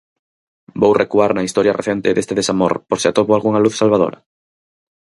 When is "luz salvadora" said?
3.63-4.19